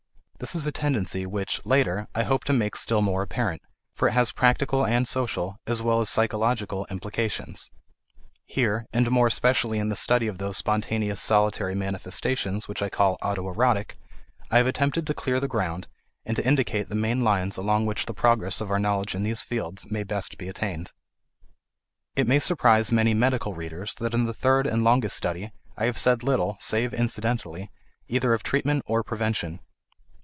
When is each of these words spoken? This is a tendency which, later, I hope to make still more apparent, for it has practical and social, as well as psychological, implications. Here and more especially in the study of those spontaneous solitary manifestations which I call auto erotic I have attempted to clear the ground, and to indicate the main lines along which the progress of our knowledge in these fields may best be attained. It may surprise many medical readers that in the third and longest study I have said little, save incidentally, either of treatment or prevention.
This 0.41 0.55
is 0.55 0.65
a 0.65 0.71
tendency 0.71 1.27
which, 1.27 1.63
later, 1.67 2.07
I 2.15 2.23
hope 2.23 2.45
to 2.45 2.51
make 2.51 2.75
still 2.75 3.03
more 3.03 3.21
apparent, 3.21 3.61
for 3.93 4.07
it 4.07 4.13
has 4.13 4.31
practical 4.31 4.83
and 4.83 5.07
social, 5.07 5.59
as 5.67 5.83
well 5.83 6.01
as 6.01 6.09
psychological, 6.09 6.87
implications. 6.89 7.69
Here 8.47 8.87
and 8.91 9.11
more 9.11 9.27
especially 9.27 9.77
in 9.77 9.89
the 9.89 9.95
study 9.95 10.25
of 10.25 10.39
those 10.39 10.57
spontaneous 10.57 11.21
solitary 11.21 11.75
manifestations 11.75 12.67
which 12.67 12.81
I 12.81 12.89
call 12.89 13.19
auto 13.21 13.47
erotic 13.47 13.99
I 14.49 14.57
have 14.57 14.65
attempted 14.65 15.05
to 15.05 15.13
clear 15.13 15.39
the 15.39 15.47
ground, 15.47 15.87
and 16.25 16.35
to 16.37 16.43
indicate 16.47 16.89
the 16.89 16.95
main 16.95 17.23
lines 17.23 17.55
along 17.55 17.85
which 17.85 18.07
the 18.07 18.13
progress 18.15 18.61
of 18.61 18.71
our 18.71 18.79
knowledge 18.79 19.13
in 19.13 19.21
these 19.21 19.43
fields 19.43 19.91
may 19.91 20.01
best 20.03 20.39
be 20.39 20.49
attained. 20.49 20.91
It 22.15 22.25
may 22.27 22.39
surprise 22.39 22.91
many 22.91 23.13
medical 23.13 23.53
readers 23.53 23.93
that 23.99 24.15
in 24.15 24.25
the 24.25 24.33
third 24.33 24.65
and 24.65 24.83
longest 24.83 25.15
study 25.15 25.51
I 25.77 25.85
have 25.85 25.99
said 25.99 26.23
little, 26.23 26.57
save 26.59 26.95
incidentally, 26.95 27.69
either 28.07 28.33
of 28.33 28.41
treatment 28.41 28.81
or 28.87 29.03
prevention. 29.03 29.59